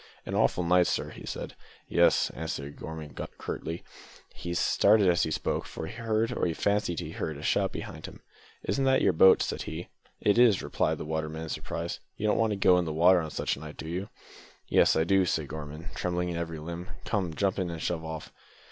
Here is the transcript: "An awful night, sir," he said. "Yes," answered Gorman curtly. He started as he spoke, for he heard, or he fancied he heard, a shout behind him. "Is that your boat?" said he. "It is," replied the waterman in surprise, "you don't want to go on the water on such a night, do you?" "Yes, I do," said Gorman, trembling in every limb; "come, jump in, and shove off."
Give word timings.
"An 0.25 0.33
awful 0.33 0.63
night, 0.63 0.87
sir," 0.87 1.11
he 1.11 1.27
said. 1.27 1.53
"Yes," 1.87 2.31
answered 2.31 2.75
Gorman 2.75 3.13
curtly. 3.37 3.83
He 4.33 4.55
started 4.55 5.07
as 5.07 5.21
he 5.21 5.29
spoke, 5.29 5.67
for 5.67 5.85
he 5.85 5.93
heard, 5.93 6.31
or 6.35 6.47
he 6.47 6.55
fancied 6.55 6.99
he 6.99 7.11
heard, 7.11 7.37
a 7.37 7.43
shout 7.43 7.71
behind 7.71 8.07
him. 8.07 8.19
"Is 8.63 8.77
that 8.77 9.03
your 9.03 9.13
boat?" 9.13 9.43
said 9.43 9.61
he. 9.69 9.89
"It 10.19 10.39
is," 10.39 10.63
replied 10.63 10.97
the 10.97 11.05
waterman 11.05 11.43
in 11.43 11.49
surprise, 11.49 11.99
"you 12.17 12.25
don't 12.25 12.39
want 12.39 12.49
to 12.49 12.57
go 12.57 12.77
on 12.77 12.85
the 12.85 12.91
water 12.93 13.21
on 13.21 13.29
such 13.29 13.55
a 13.55 13.59
night, 13.59 13.77
do 13.77 13.87
you?" 13.87 14.09
"Yes, 14.67 14.95
I 14.95 15.03
do," 15.03 15.23
said 15.23 15.47
Gorman, 15.47 15.89
trembling 15.93 16.29
in 16.29 16.35
every 16.35 16.57
limb; 16.57 16.89
"come, 17.05 17.35
jump 17.35 17.59
in, 17.59 17.69
and 17.69 17.79
shove 17.79 18.03
off." 18.03 18.33